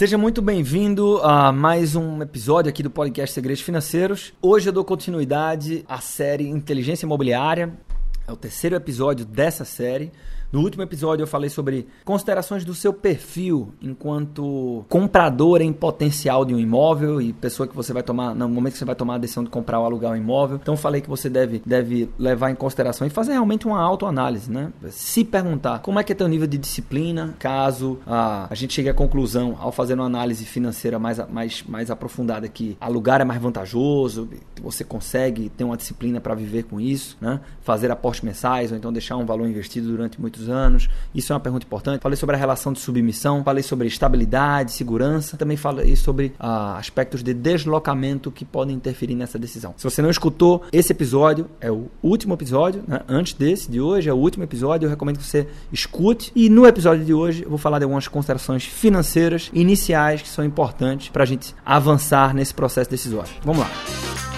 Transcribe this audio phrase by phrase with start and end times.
[0.00, 4.32] Seja muito bem-vindo a mais um episódio aqui do podcast Segredos Financeiros.
[4.40, 7.78] Hoje eu dou continuidade à série Inteligência Imobiliária.
[8.26, 10.10] É o terceiro episódio dessa série.
[10.52, 16.52] No último episódio eu falei sobre considerações do seu perfil enquanto comprador em potencial de
[16.52, 19.18] um imóvel e pessoa que você vai tomar, no momento que você vai tomar a
[19.18, 20.58] decisão de comprar ou alugar um imóvel.
[20.60, 24.72] Então falei que você deve, deve levar em consideração e fazer realmente uma autoanálise, né?
[24.88, 28.88] Se perguntar como é que é teu nível de disciplina, caso a, a gente chegue
[28.88, 33.40] à conclusão ao fazer uma análise financeira mais, mais, mais aprofundada que alugar é mais
[33.40, 34.28] vantajoso,
[34.60, 37.40] você consegue ter uma disciplina para viver com isso, né?
[37.62, 40.88] Fazer aportes mensais ou então deixar um valor investido durante muitos anos?
[41.14, 42.00] Isso é uma pergunta importante.
[42.00, 47.22] Falei sobre a relação de submissão, falei sobre estabilidade, segurança, também falei sobre ah, aspectos
[47.22, 49.74] de deslocamento que podem interferir nessa decisão.
[49.76, 53.00] Se você não escutou esse episódio, é o último episódio, né?
[53.08, 56.32] antes desse de hoje, é o último episódio, eu recomendo que você escute.
[56.34, 60.44] E no episódio de hoje eu vou falar de algumas considerações financeiras iniciais que são
[60.44, 63.30] importantes para a gente avançar nesse processo decisório.
[63.44, 64.29] Vamos lá.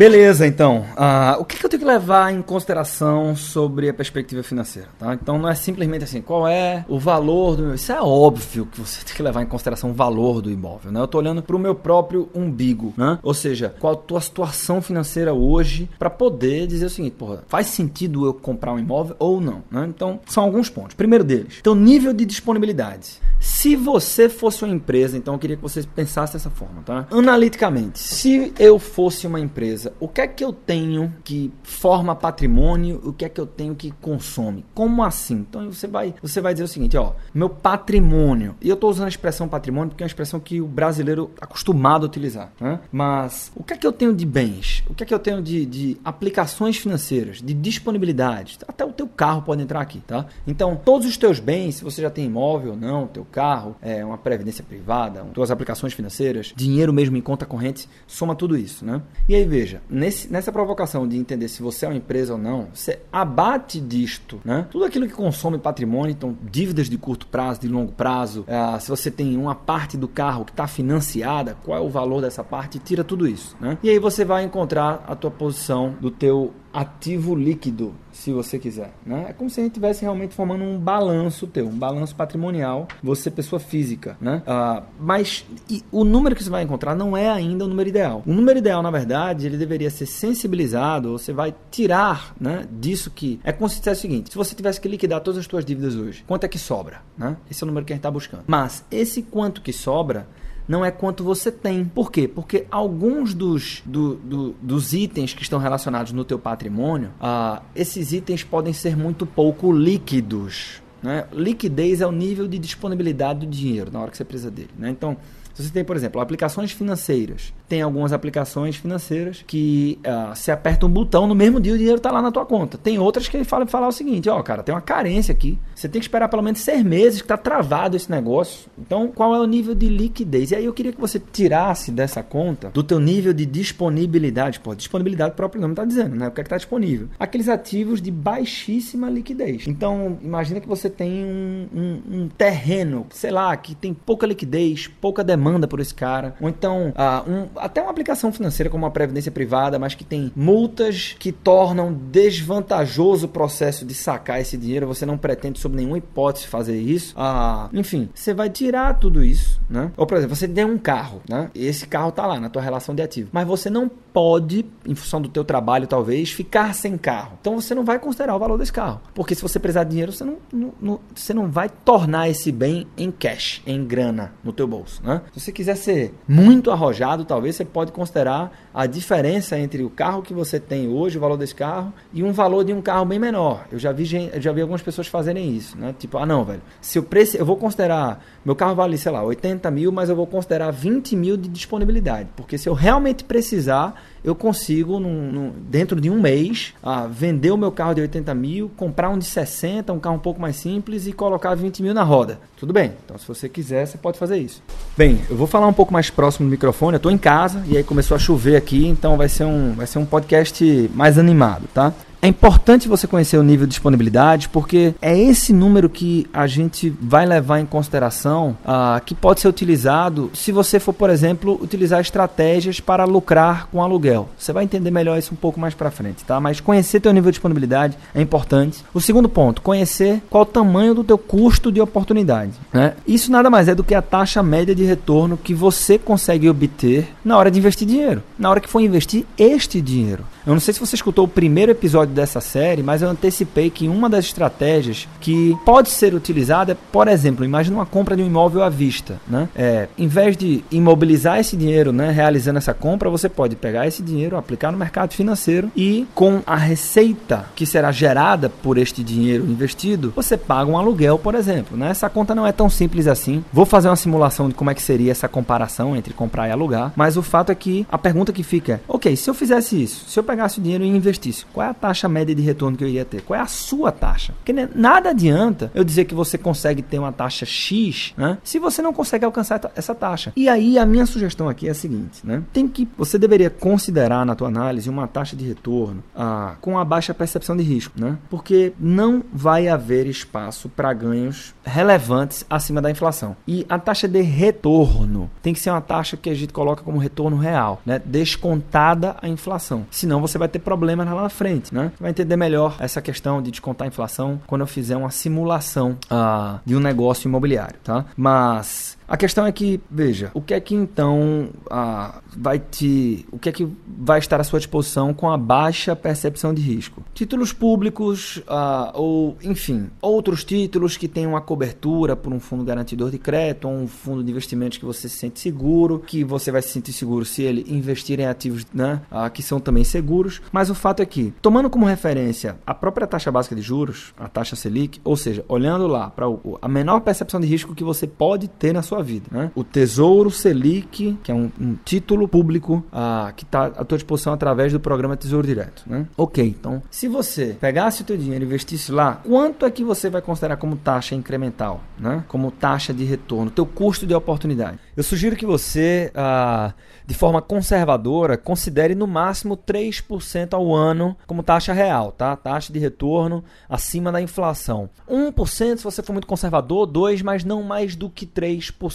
[0.00, 0.86] Beleza, então.
[0.96, 4.88] Uh, o que, que, eu tenho que levar em consideração sobre a perspectiva financeira?
[4.98, 5.12] Tá?
[5.12, 7.74] Então não é simplesmente assim, qual é o valor do meu.
[7.74, 10.90] Isso é óbvio que você tem que levar em consideração o valor do imóvel.
[10.90, 11.00] Né?
[11.00, 12.94] Eu estou olhando para o meu próprio umbigo.
[12.96, 13.18] Né?
[13.22, 17.66] Ou seja, qual a tua situação financeira hoje para poder dizer o seguinte, porra, faz
[17.66, 19.62] sentido eu comprar um imóvel ou não?
[19.70, 19.84] Né?
[19.86, 20.94] Então, são alguns pontos.
[20.94, 23.20] Primeiro deles, teu nível de disponibilidade.
[23.40, 27.06] Se você fosse uma empresa, então eu queria que você pensasse dessa forma, tá?
[27.10, 33.00] Analiticamente, se eu fosse uma empresa, o que é que eu tenho que forma patrimônio,
[33.04, 34.64] o que é que eu tenho que consome?
[34.74, 35.46] Como assim?
[35.48, 38.54] Então você vai, você vai dizer o seguinte, ó, meu patrimônio.
[38.60, 41.44] E eu estou usando a expressão patrimônio porque é uma expressão que o brasileiro é
[41.44, 42.80] acostumado a utilizar, né?
[42.92, 44.84] Mas o que é que eu tenho de bens?
[44.88, 48.58] O que é que eu tenho de, de aplicações financeiras, de disponibilidade?
[48.66, 50.26] Até o teu carro pode entrar aqui, tá?
[50.46, 54.04] Então, todos os teus bens, se você já tem imóvel ou não, teu carro, é,
[54.04, 59.02] uma previdência privada, suas aplicações financeiras, dinheiro mesmo em conta corrente, soma tudo isso, né?
[59.28, 62.68] E aí veja, nesse, nessa provocação de entender se você é uma empresa ou não,
[62.72, 64.66] você abate disto, né?
[64.70, 68.88] Tudo aquilo que consome patrimônio, então dívidas de curto prazo, de longo prazo, é, se
[68.88, 72.78] você tem uma parte do carro que está financiada, qual é o valor dessa parte,
[72.78, 73.78] tira tudo isso, né?
[73.82, 78.92] E aí você vai encontrar a tua posição do teu ativo líquido, se você quiser.
[79.04, 79.26] Né?
[79.28, 83.30] É como se a gente estivesse realmente formando um balanço teu, um balanço patrimonial, você
[83.30, 84.16] pessoa física.
[84.20, 84.42] Né?
[84.46, 85.44] Uh, mas
[85.90, 88.22] o número que você vai encontrar não é ainda o número ideal.
[88.26, 93.40] O número ideal, na verdade, ele deveria ser sensibilizado, você vai tirar né, disso que...
[93.42, 96.24] É como se o seguinte, se você tivesse que liquidar todas as suas dívidas hoje,
[96.26, 97.02] quanto é que sobra?
[97.16, 97.36] Né?
[97.50, 98.44] Esse é o número que a gente está buscando.
[98.46, 100.28] Mas esse quanto que sobra
[100.70, 101.84] não é quanto você tem.
[101.84, 102.28] Por quê?
[102.28, 108.12] Porque alguns dos, do, do, dos itens que estão relacionados no teu patrimônio, uh, esses
[108.12, 110.80] itens podem ser muito pouco líquidos.
[111.02, 111.26] Né?
[111.32, 114.70] Liquidez é o nível de disponibilidade do dinheiro na hora que você precisa dele.
[114.78, 114.90] Né?
[114.90, 115.16] Então,
[115.52, 120.84] se você tem, por exemplo, aplicações financeiras, tem algumas aplicações financeiras que uh, se aperta
[120.84, 122.76] um botão no mesmo dia o dinheiro está lá na tua conta.
[122.76, 125.56] Tem outras que falam falar o seguinte, ó, cara, tem uma carência aqui.
[125.72, 128.68] Você tem que esperar pelo menos seis meses que está travado esse negócio.
[128.76, 130.50] Então, qual é o nível de liquidez?
[130.50, 134.58] E aí eu queria que você tirasse dessa conta do teu nível de disponibilidade.
[134.58, 136.26] Pô, disponibilidade o próprio nome está dizendo, né?
[136.26, 137.06] O que é está disponível?
[137.20, 139.68] Aqueles ativos de baixíssima liquidez.
[139.68, 144.88] Então, imagina que você tem um, um, um terreno, sei lá, que tem pouca liquidez,
[144.88, 146.34] pouca demanda por esse cara.
[146.40, 150.32] Ou então, uh, um até uma aplicação financeira como a previdência privada, mas que tem
[150.34, 154.86] multas que tornam desvantajoso o processo de sacar esse dinheiro.
[154.86, 157.14] Você não pretende, sob nenhuma hipótese, fazer isso.
[157.16, 159.92] Ah, enfim, você vai tirar tudo isso, né?
[159.96, 161.50] Ou, por exemplo, você tem um carro, né?
[161.54, 163.30] E esse carro tá lá na tua relação de ativo.
[163.32, 167.38] Mas você não pode, em função do teu trabalho, talvez, ficar sem carro.
[167.40, 169.00] Então você não vai considerar o valor desse carro.
[169.14, 172.50] Porque se você precisar de dinheiro, você não, não, não, você não vai tornar esse
[172.50, 175.22] bem em cash, em grana, no teu bolso, né?
[175.32, 180.22] Se você quiser ser muito arrojado, talvez você pode considerar a diferença entre o carro
[180.22, 183.18] que você tem hoje, o valor desse carro, e um valor de um carro bem
[183.18, 183.66] menor.
[183.70, 185.94] Eu já vi, eu já vi algumas pessoas fazerem isso, né?
[185.98, 189.22] Tipo, ah não, velho, se eu, preci eu vou considerar, meu carro vale, sei lá,
[189.22, 192.28] 80 mil, mas eu vou considerar 20 mil de disponibilidade.
[192.36, 197.50] Porque se eu realmente precisar, eu consigo, num, num, dentro de um mês, ah, vender
[197.50, 200.56] o meu carro de 80 mil, comprar um de 60, um carro um pouco mais
[200.56, 202.38] simples e colocar 20 mil na roda.
[202.56, 202.92] Tudo bem.
[203.04, 204.62] Então, se você quiser, você pode fazer isso.
[204.96, 206.94] Bem, eu vou falar um pouco mais próximo do microfone.
[206.94, 209.86] Eu estou em casa e aí começou a chover aqui, então vai ser um, vai
[209.86, 211.92] ser um podcast mais animado, tá?
[212.22, 216.90] É importante você conhecer o nível de disponibilidade, porque é esse número que a gente
[217.00, 221.98] vai levar em consideração uh, que pode ser utilizado se você for, por exemplo, utilizar
[221.98, 224.28] estratégias para lucrar com aluguel.
[224.36, 226.38] Você vai entender melhor isso um pouco mais para frente, tá?
[226.38, 228.84] Mas conhecer teu nível de disponibilidade é importante.
[228.92, 232.52] O segundo ponto, conhecer qual o tamanho do teu custo de oportunidade.
[232.70, 232.94] Né?
[233.06, 237.08] Isso nada mais é do que a taxa média de retorno que você consegue obter
[237.24, 240.24] na hora de investir dinheiro, na hora que for investir este dinheiro.
[240.46, 243.88] Eu não sei se você escutou o primeiro episódio dessa série, mas eu antecipei que
[243.88, 248.26] uma das estratégias que pode ser utilizada é, por exemplo, imagine uma compra de um
[248.26, 249.20] imóvel à vista.
[249.28, 249.48] Né?
[249.54, 254.02] É, em vez de imobilizar esse dinheiro, né, realizando essa compra, você pode pegar esse
[254.02, 259.44] dinheiro, aplicar no mercado financeiro e com a receita que será gerada por este dinheiro
[259.44, 261.76] investido, você paga um aluguel, por exemplo.
[261.76, 261.90] Né?
[261.90, 263.44] Essa conta não é tão simples assim.
[263.52, 266.92] Vou fazer uma simulação de como é que seria essa comparação entre comprar e alugar,
[266.96, 270.08] mas o fato é que a pergunta que fica é, ok, se eu fizesse isso,
[270.08, 272.84] se eu pegasse o dinheiro e investisse, qual é a taxa média de retorno que
[272.84, 273.22] eu iria ter?
[273.22, 274.34] Qual é a sua taxa?
[274.34, 278.38] Porque nada adianta eu dizer que você consegue ter uma taxa X, né?
[278.44, 280.32] Se você não consegue alcançar essa taxa.
[280.36, 282.42] E aí a minha sugestão aqui é a seguinte, né?
[282.52, 286.84] Tem que você deveria considerar na tua análise uma taxa de retorno ah, com a
[286.84, 288.18] baixa percepção de risco, né?
[288.28, 293.36] Porque não vai haver espaço para ganhos relevantes acima da inflação.
[293.46, 296.98] E a taxa de retorno tem que ser uma taxa que a gente coloca como
[296.98, 298.00] retorno real, né?
[298.04, 299.86] Descontada a inflação.
[299.90, 301.89] Senão você vai ter problemas lá na frente, né?
[301.98, 306.60] Vai entender melhor essa questão de descontar a inflação quando eu fizer uma simulação uh,
[306.64, 308.04] de um negócio imobiliário, tá?
[308.16, 313.26] Mas a questão é que, veja, o que é que então ah, vai te.
[313.32, 317.02] O que é que vai estar à sua disposição com a baixa percepção de risco?
[317.12, 323.10] Títulos públicos, ah, ou, enfim, outros títulos que tenham uma cobertura por um fundo garantidor
[323.10, 326.62] de crédito, ou um fundo de investimentos que você se sente seguro, que você vai
[326.62, 330.40] se sentir seguro se ele investir em ativos né, ah, que são também seguros.
[330.52, 334.28] Mas o fato é que, tomando como referência a própria taxa básica de juros, a
[334.28, 336.26] taxa Selic, ou seja, olhando lá para
[336.62, 339.26] a menor percepção de risco que você pode ter na sua sua vida.
[339.30, 339.50] Né?
[339.54, 344.32] O Tesouro Selic, que é um, um título público ah, que está à tua disposição
[344.32, 345.82] através do programa Tesouro Direto.
[345.86, 346.06] Né?
[346.16, 350.08] Ok, então, se você pegasse o teu dinheiro e investisse lá, quanto é que você
[350.08, 351.82] vai considerar como taxa incremental?
[351.98, 352.24] Né?
[352.28, 354.78] Como taxa de retorno, teu custo de oportunidade?
[354.96, 356.74] Eu sugiro que você, ah,
[357.06, 362.36] de forma conservadora, considere no máximo 3% ao ano como taxa real, tá?
[362.36, 364.90] Taxa de retorno acima da inflação.
[365.08, 368.89] 1% se você for muito conservador, 2%, mas não mais do que 3%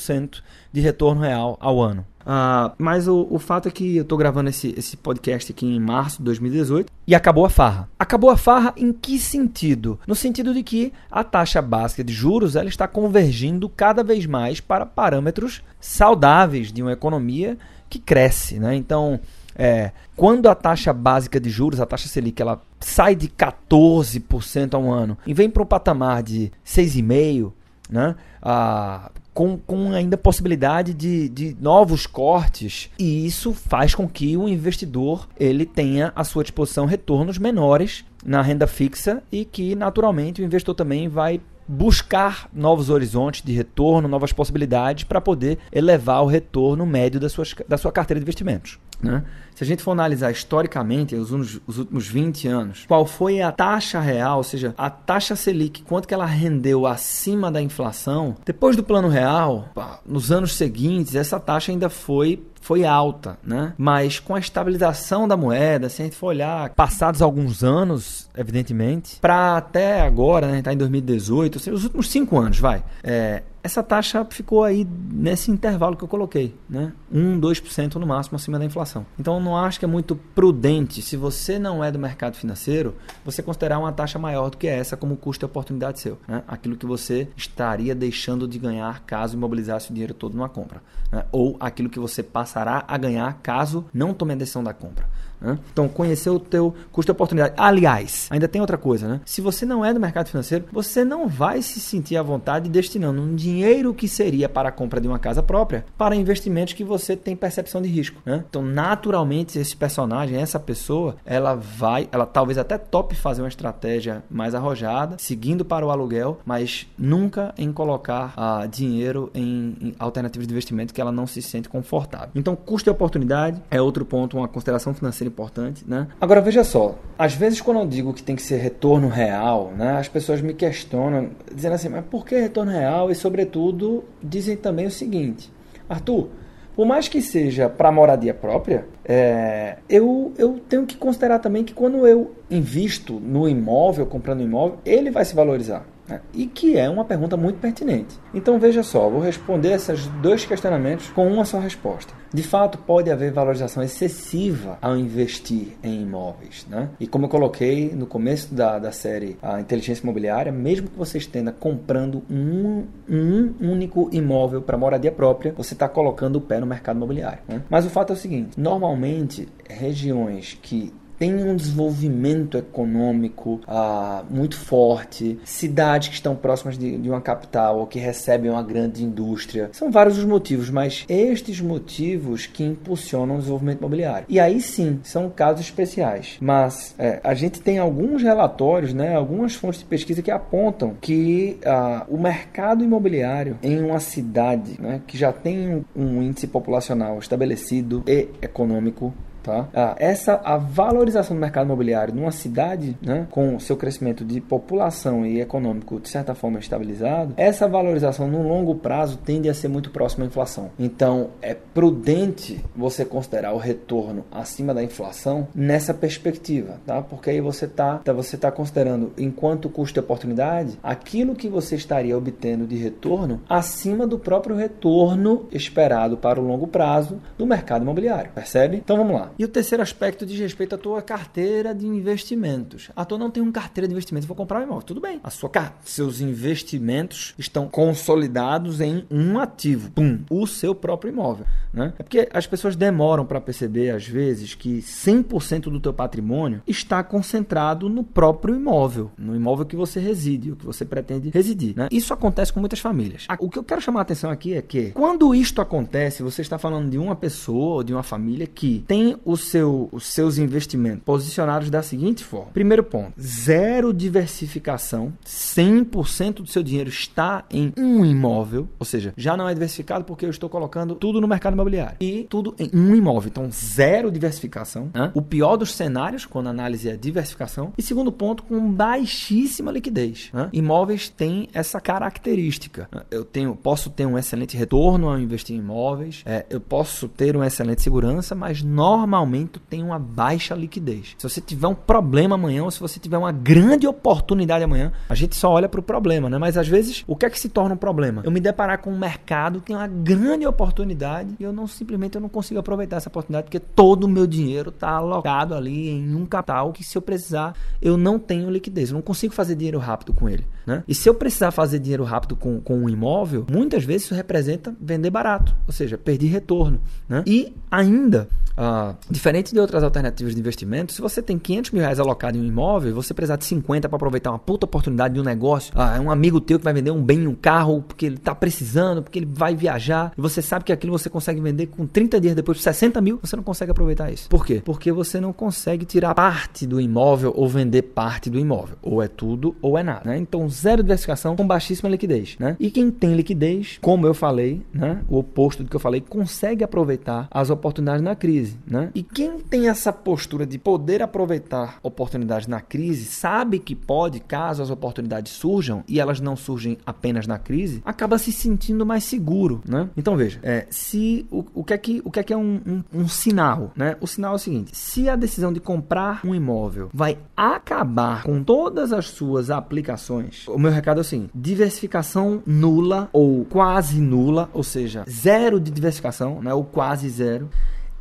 [0.72, 2.06] de retorno real ao ano.
[2.22, 5.80] Uh, mas o, o, fato é que eu estou gravando esse, esse podcast aqui em
[5.80, 7.88] março de 2018 e acabou a farra.
[8.00, 10.00] Acabou a farra em que sentido?
[10.08, 14.60] No sentido de que a taxa básica de juros ela está convergindo cada vez mais
[14.60, 18.58] para parâmetros saudáveis de uma economia que cresce.
[18.60, 18.76] Né?
[18.76, 19.20] Então,
[19.56, 24.92] é, quando a taxa básica de juros, a taxa Selic, ela sai de 14% ao
[24.92, 27.52] ano e vem para um patamar de 6,5%,
[27.90, 28.16] né?
[28.42, 34.48] Ah, com, com ainda possibilidade de, de novos cortes e isso faz com que o
[34.48, 40.46] investidor ele tenha à sua disposição retornos menores na renda fixa e que naturalmente o
[40.46, 46.86] investidor também vai buscar novos horizontes de retorno, novas possibilidades para poder elevar o retorno
[46.86, 48.80] médio da sua, da sua carteira de investimentos.
[49.02, 49.24] Né?
[49.56, 54.02] Se a gente for analisar historicamente os, os, últimos 20 anos, qual foi a taxa
[54.02, 58.84] real, ou seja, a taxa Selic, quanto que ela rendeu acima da inflação, depois do
[58.84, 59.70] plano real,
[60.06, 63.76] nos anos seguintes, essa taxa ainda foi foi alta, né?
[63.78, 69.20] Mas com a estabilização da moeda, se a gente for olhar passados alguns anos, evidentemente,
[69.22, 70.64] para até agora, né?
[70.64, 72.84] Tá em 2018, ou seja, os últimos cinco anos, vai.
[73.04, 76.94] É, essa taxa ficou aí nesse intervalo que eu coloquei, né?
[77.12, 79.08] 1, 2% no máximo acima da inflação.
[79.20, 82.94] Então eu não acho que é muito prudente, se você não é do mercado financeiro,
[83.24, 86.44] você considerar uma taxa maior do que essa como custo e oportunidade seu, né?
[86.48, 91.26] Aquilo que você estaria deixando de ganhar caso imobilizasse o dinheiro todo numa compra, né?
[91.32, 95.10] ou aquilo que você passará a ganhar caso não tome a decisão da compra.
[95.40, 95.58] Né?
[95.72, 97.54] Então, conhecer o teu custo de oportunidade.
[97.58, 99.22] Aliás, ainda tem outra coisa, né?
[99.26, 103.22] Se você não é do mercado financeiro, você não vai se sentir à vontade destinando
[103.22, 107.16] um dinheiro que seria para a compra de uma casa própria para investimentos que você
[107.16, 108.22] tem percepção de risco.
[108.26, 108.44] Né?
[108.50, 114.24] Então, naturalmente, esse personagem, essa pessoa, ela vai, ela talvez até tope fazer uma estratégia
[114.30, 120.48] mais arrojada, seguindo para o aluguel, mas nunca em colocar ah, dinheiro em, em alternativas
[120.48, 122.30] de investimento que ela não se sente confortável.
[122.36, 126.08] Então, custo de oportunidade é outro ponto, uma consideração financeira importante, né?
[126.20, 129.98] Agora veja só, às vezes quando eu digo que tem que ser retorno real, né,
[129.98, 133.12] as pessoas me questionam, dizendo assim, mas por que retorno real?
[133.12, 135.52] E sobretudo dizem também o seguinte,
[135.90, 136.30] Arthur,
[136.76, 141.74] Por mais que seja para moradia própria, é, eu, eu tenho que considerar também que
[141.74, 145.86] quando eu invisto no imóvel, comprando imóvel, ele vai se valorizar.
[146.08, 146.22] Né?
[146.34, 148.16] E que é uma pergunta muito pertinente.
[148.34, 152.14] Então veja só, vou responder esses dois questionamentos com uma só resposta.
[152.34, 156.66] De fato, pode haver valorização excessiva ao investir em imóveis.
[156.70, 156.90] Né?
[157.00, 161.18] E como eu coloquei no começo da, da série A Inteligência Imobiliária, mesmo que você
[161.18, 166.66] estenda comprando um, um único imóvel para moradia própria, você está colocando o pé no
[166.66, 167.40] mercado imobiliário.
[167.48, 167.62] Né?
[167.70, 174.58] Mas o fato é o seguinte: normalmente, regiões que tem um desenvolvimento econômico ah, muito
[174.58, 179.70] forte, cidades que estão próximas de, de, uma capital ou que recebem uma grande indústria.
[179.72, 184.26] São vários os motivos, mas estes motivos que impulsionam o desenvolvimento imobiliário.
[184.30, 186.38] E aí sim, são casos especiais.
[186.40, 191.58] Mas é, a gente tem alguns relatórios, né, algumas fontes de pesquisa que apontam que
[191.66, 197.20] ah, o mercado imobiliário em uma cidade né, que já tem um, um índice populacional
[197.20, 199.14] estabelecido e econômico
[199.46, 199.68] Tá?
[199.74, 205.24] Ah, essa a valorização do mercado imobiliário numa cidade, né, com seu crescimento de população
[205.24, 209.92] e econômico de certa forma estabilizado, essa valorização no longo prazo tende a ser muito
[209.92, 210.72] próxima à inflação.
[210.80, 217.04] Então, é prudente você considerar o retorno acima da inflação nessa perspectiva, tá?
[217.04, 221.76] Porque aí você tá, tá você tá considerando enquanto custo e oportunidade aquilo que você
[221.76, 227.84] estaria obtendo de retorno acima do próprio retorno esperado para o longo prazo do mercado
[227.84, 228.32] imobiliário.
[228.34, 228.78] Percebe?
[228.78, 229.32] Então vamos lá.
[229.38, 232.90] E o terceiro aspecto diz respeito à tua carteira de investimentos.
[232.96, 234.84] A tua não tem uma carteira de investimentos, vou comprar um imóvel.
[234.84, 235.20] Tudo bem.
[235.24, 235.50] A sua
[235.84, 241.94] seus investimentos estão consolidados em um ativo, pum, o seu próprio imóvel, né?
[241.98, 247.04] É porque as pessoas demoram para perceber às vezes que 100% do teu patrimônio está
[247.04, 251.88] concentrado no próprio imóvel, no imóvel que você reside, o que você pretende residir, né?
[251.92, 253.28] Isso acontece com muitas famílias.
[253.40, 256.58] O que eu quero chamar a atenção aqui é que quando isto acontece, você está
[256.58, 261.04] falando de uma pessoa ou de uma família que tem o seu, os seus investimentos
[261.04, 262.52] posicionados da seguinte forma.
[262.52, 269.36] Primeiro ponto, zero diversificação, 100% do seu dinheiro está em um imóvel, ou seja, já
[269.36, 272.96] não é diversificado porque eu estou colocando tudo no mercado imobiliário e tudo em um
[272.96, 273.30] imóvel.
[273.30, 274.92] Então, zero diversificação.
[275.14, 277.74] O pior dos cenários, quando a análise é diversificação.
[277.78, 280.32] E segundo ponto, com baixíssima liquidez.
[280.54, 282.88] Imóveis têm essa característica.
[283.10, 287.36] Eu tenho, posso ter um excelente retorno ao investir em imóveis, é, eu posso ter
[287.36, 291.16] uma excelente segurança, mas normalmente normalmente tem uma baixa liquidez.
[291.18, 295.16] Se você tiver um problema amanhã ou se você tiver uma grande oportunidade amanhã, a
[295.16, 296.38] gente só olha para o problema, né?
[296.38, 298.22] Mas às vezes, o que é que se torna um problema?
[298.26, 302.16] Eu me deparar com um mercado que tem uma grande oportunidade e eu não simplesmente
[302.16, 306.16] eu não consigo aproveitar essa oportunidade porque todo o meu dinheiro está alocado ali em
[306.16, 309.80] um capital que se eu precisar eu não tenho liquidez, eu não consigo fazer dinheiro
[309.80, 310.84] rápido com ele, né?
[310.88, 314.76] E se eu precisar fazer dinheiro rápido com, com um imóvel, muitas vezes isso representa
[314.80, 317.24] vender barato, ou seja, perder retorno, né?
[317.26, 322.00] E ainda ah, diferente de outras alternativas de investimento, se você tem 500 mil reais
[322.00, 325.24] alocado em um imóvel, você precisar de 50 para aproveitar uma puta oportunidade de um
[325.24, 328.36] negócio, ah, um amigo teu que vai vender um bem, um carro, porque ele está
[328.36, 332.20] precisando, porque ele vai viajar, e você sabe que aquilo você consegue vender com 30
[332.20, 334.30] dias depois por 60 mil, você não consegue aproveitar isso.
[334.30, 334.62] Por quê?
[334.64, 338.78] Porque você não consegue tirar parte do imóvel ou vender parte do imóvel.
[338.82, 340.02] Ou é tudo ou é nada.
[340.06, 340.18] Né?
[340.18, 342.36] Então, zero diversificação com baixíssima liquidez.
[342.40, 342.56] Né?
[342.60, 345.02] E quem tem liquidez, como eu falei, né?
[345.10, 348.58] o oposto do que eu falei, consegue aproveitar as oportunidades na crise crise,
[348.94, 354.62] E quem tem essa postura de poder aproveitar oportunidades na crise, sabe que pode, caso
[354.62, 359.62] as oportunidades surjam e elas não surgem apenas na crise, acaba se sentindo mais seguro,
[359.68, 359.90] né?
[359.96, 362.62] Então veja, é, se o, o que é que o que é que é um,
[362.66, 363.96] um, um sinal, né?
[364.02, 368.44] O sinal é o seguinte: se a decisão de comprar um imóvel vai acabar com
[368.44, 374.64] todas as suas aplicações, o meu recado é seguinte: diversificação nula ou quase nula, ou
[374.64, 376.54] seja, zero de diversificação, né?
[376.54, 377.50] Ou quase zero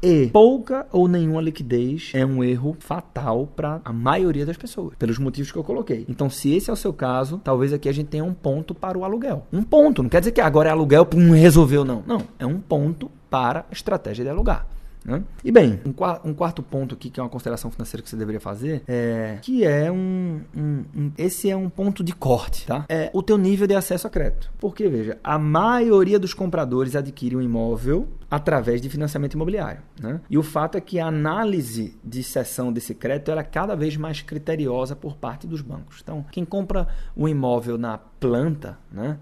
[0.04, 5.18] e pouca ou nenhuma liquidez é um erro fatal para a maioria das pessoas, pelos
[5.18, 6.04] motivos que eu coloquei.
[6.08, 8.98] Então, se esse é o seu caso, talvez aqui a gente tenha um ponto para
[8.98, 9.46] o aluguel.
[9.52, 12.02] Um ponto, não quer dizer que agora é aluguel, pum, resolveu, não.
[12.06, 14.73] Não, é um ponto para a estratégia de alugar.
[15.04, 15.22] Né?
[15.44, 18.40] E bem, um, um, quarto ponto aqui que é uma consideração financeira que você deveria
[18.40, 22.86] fazer é que é um, um, um, esse é um ponto de corte, tá?
[22.88, 24.50] É o teu nível de acesso a crédito.
[24.58, 30.20] Porque veja, a maioria dos compradores adquire um imóvel através de financiamento imobiliário, né?
[30.30, 34.22] E o fato é que a análise de cessão desse crédito é cada vez mais
[34.22, 36.00] criteriosa por parte dos bancos.
[36.02, 39.18] Então, quem compra um imóvel na planta, né?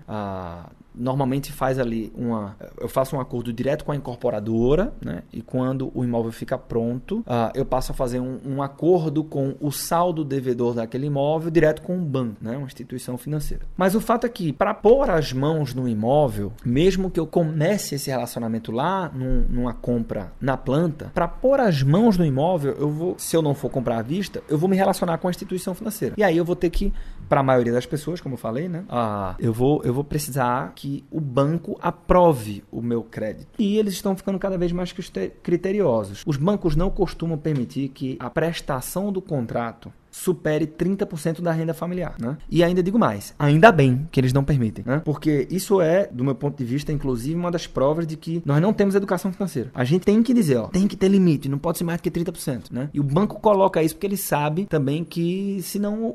[0.94, 2.56] Normalmente faz ali uma.
[2.80, 5.22] Eu faço um acordo direto com a incorporadora, né?
[5.32, 9.54] E quando o imóvel fica pronto, uh, eu passo a fazer um, um, acordo com
[9.60, 12.56] o saldo devedor daquele imóvel direto com o banco, né?
[12.56, 13.64] Uma instituição financeira.
[13.76, 17.94] Mas o fato é que, para pôr as mãos no imóvel, mesmo que eu comece
[17.94, 22.90] esse relacionamento lá num, numa compra na planta, para pôr as mãos no imóvel, eu
[22.90, 25.74] vou, se eu não for comprar à vista, eu vou me relacionar com a instituição
[25.74, 26.14] financeira.
[26.18, 26.92] E aí eu vou ter que,
[27.28, 28.84] para a maioria das pessoas, como eu falei, né?
[28.88, 33.50] Uh, eu, vou, eu vou precisar que o banco aprove o meu crédito.
[33.56, 34.92] E eles estão ficando cada vez mais
[35.40, 36.24] criteriosos.
[36.26, 42.14] Os bancos não costumam permitir que a prestação do contrato supere 30% da renda familiar,
[42.20, 42.36] né?
[42.50, 45.00] E ainda digo mais, ainda bem que eles não permitem, né?
[45.02, 48.60] Porque isso é, do meu ponto de vista, inclusive uma das provas de que nós
[48.60, 49.70] não temos educação financeira.
[49.74, 52.02] A gente tem que dizer, ó, tem que ter limite, não pode ser mais do
[52.02, 52.90] que 30%, né?
[52.92, 56.14] E o banco coloca isso porque ele sabe também que senão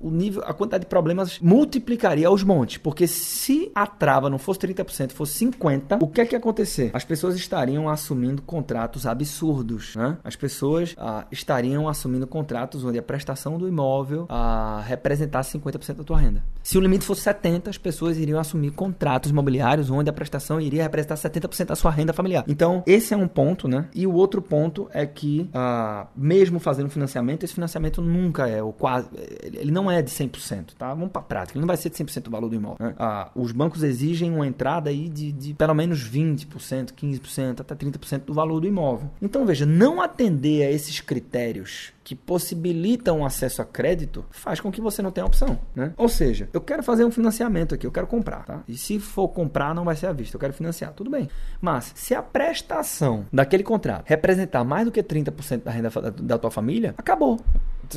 [0.00, 4.60] o nível, a quantidade de problemas multiplicaria aos montes, porque se a trava não fosse
[4.60, 6.90] 30%, fosse 50, o que é que ia acontecer?
[6.94, 10.16] As pessoas estariam assumindo contratos absurdos, né?
[10.22, 15.94] As pessoas ah, estariam assumindo contratos onde a prestação prestação do imóvel a representar 50%
[15.94, 16.44] da tua renda.
[16.62, 20.82] Se o limite fosse 70, as pessoas iriam assumir contratos imobiliários onde a prestação iria
[20.82, 22.44] representar 70% da sua renda familiar.
[22.46, 23.88] Então, esse é um ponto, né?
[23.94, 28.72] E o outro ponto é que, ah, mesmo fazendo financiamento, esse financiamento nunca é, o
[28.72, 29.08] quase,
[29.42, 30.92] ele não é de 100%, tá?
[30.92, 32.86] Vamos para a prática, ele não vai ser de 100% do valor do imóvel.
[32.86, 32.94] Né?
[32.98, 38.24] Ah, os bancos exigem uma entrada aí de, de pelo menos 20%, 15%, até 30%
[38.24, 39.10] do valor do imóvel.
[39.22, 44.80] Então, veja, não atender a esses critérios que possibilitam acesso a crédito faz com que
[44.80, 45.94] você não tenha opção, né?
[45.96, 48.62] Ou seja, eu quero fazer um financiamento aqui, eu quero comprar, tá?
[48.68, 51.30] E se for comprar, não vai ser à vista, eu quero financiar, tudo bem.
[51.62, 56.50] Mas se a prestação daquele contrato representar mais do que 30% da renda da tua
[56.50, 57.40] família, acabou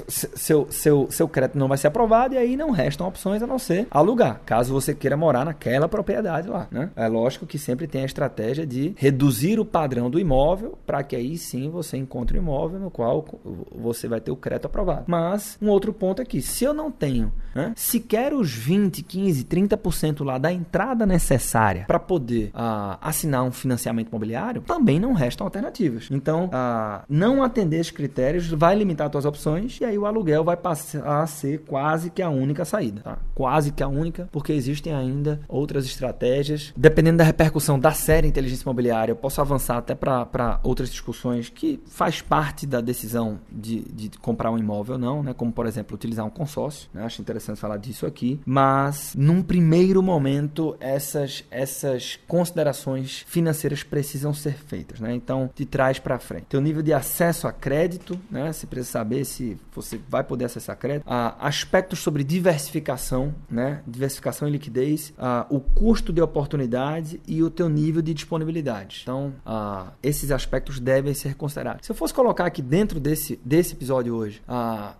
[0.07, 3.59] seu, seu, seu crédito não vai ser aprovado e aí não restam opções a não
[3.59, 6.67] ser alugar, caso você queira morar naquela propriedade lá.
[6.71, 6.89] Né?
[6.95, 11.15] É lógico que sempre tem a estratégia de reduzir o padrão do imóvel para que
[11.15, 13.25] aí sim você encontre um imóvel no qual
[13.75, 15.05] você vai ter o crédito aprovado.
[15.07, 19.43] Mas um outro ponto é que se eu não tenho né, sequer os 20, 15,
[19.45, 25.45] 30% lá da entrada necessária para poder uh, assinar um financiamento imobiliário, também não restam
[25.45, 26.09] alternativas.
[26.11, 30.43] Então, uh, não atender esses critérios vai limitar as suas opções e aí o aluguel
[30.43, 33.17] vai passar a ser quase que a única saída, tá?
[33.33, 36.73] Quase que a única, porque existem ainda outras estratégias.
[36.75, 41.79] Dependendo da repercussão da série Inteligência Imobiliária, eu posso avançar até para outras discussões que
[41.87, 45.33] faz parte da decisão de, de comprar um imóvel ou não, né?
[45.33, 47.03] Como, por exemplo, utilizar um consórcio, né?
[47.03, 48.39] Acho interessante falar disso aqui.
[48.45, 55.13] Mas, num primeiro momento, essas, essas considerações financeiras precisam ser feitas, né?
[55.13, 56.45] Então, de trás para frente.
[56.49, 58.51] Teu nível de acesso a crédito, né?
[58.51, 61.05] Você precisa saber se você vai poder acessar crédito.
[61.07, 63.81] Ah, aspectos sobre diversificação, né?
[63.87, 69.01] Diversificação e liquidez, ah, o custo de oportunidade e o teu nível de disponibilidade.
[69.03, 71.85] Então, ah, esses aspectos devem ser considerados.
[71.85, 74.41] Se eu fosse colocar aqui dentro desse, desse episódio hoje,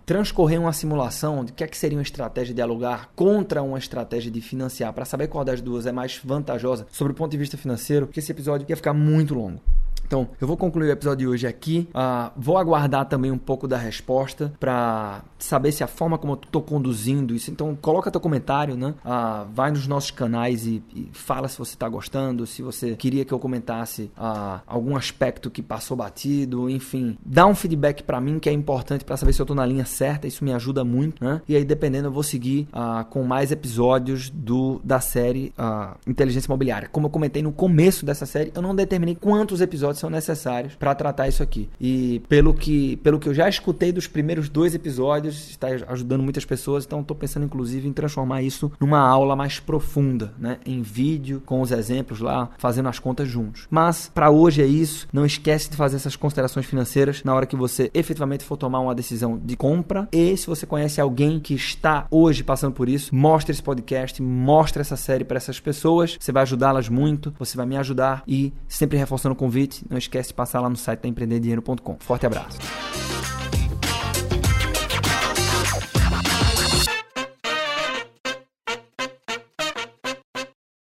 [0.06, 4.30] transcorrer uma simulação de que é que seria uma estratégia de alugar contra uma estratégia
[4.30, 7.56] de financiar, para saber qual das duas é mais vantajosa sobre o ponto de vista
[7.56, 9.60] financeiro, porque esse episódio ia ficar muito longo.
[10.08, 11.86] Então, eu vou concluir o episódio de hoje aqui.
[11.90, 16.40] Uh, vou aguardar também um pouco da resposta para saber se a forma como eu
[16.42, 17.50] estou conduzindo isso.
[17.50, 18.94] Então, coloca teu comentário, né?
[19.04, 23.22] Uh, vai nos nossos canais e, e fala se você está gostando, se você queria
[23.22, 27.18] que eu comentasse uh, algum aspecto que passou batido, enfim.
[27.22, 29.84] Dá um feedback para mim que é importante para saber se eu estou na linha
[29.84, 30.26] certa.
[30.26, 31.42] Isso me ajuda muito, né?
[31.46, 32.66] E aí, dependendo, eu vou seguir
[33.10, 35.52] com mais episódios do da série
[36.06, 36.88] Inteligência Imobiliária.
[36.90, 40.94] Como eu comentei no começo dessa série, eu não determinei quantos episódios são necessários para
[40.94, 41.68] tratar isso aqui.
[41.80, 46.44] E pelo que, pelo que eu já escutei dos primeiros dois episódios, está ajudando muitas
[46.44, 50.58] pessoas, então estou pensando inclusive em transformar isso numa aula mais profunda, né?
[50.64, 53.66] Em vídeo, com os exemplos lá, fazendo as contas juntos.
[53.70, 55.08] Mas para hoje é isso.
[55.12, 58.94] Não esquece de fazer essas considerações financeiras na hora que você efetivamente for tomar uma
[58.94, 60.08] decisão de compra.
[60.12, 64.80] E se você conhece alguém que está hoje passando por isso, mostre esse podcast, mostre
[64.80, 66.16] essa série para essas pessoas.
[66.18, 70.28] Você vai ajudá-las muito, você vai me ajudar e sempre reforçando o convite, não esquece
[70.28, 71.96] de passar lá no site da empreenderdinheiro.com.
[72.00, 72.58] Forte abraço.